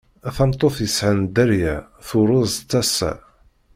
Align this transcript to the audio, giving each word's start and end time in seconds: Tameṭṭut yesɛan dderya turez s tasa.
Tameṭṭut 0.35 0.77
yesɛan 0.81 1.21
dderya 1.27 1.75
turez 2.07 2.47
s 2.53 2.57
tasa. 2.69 3.11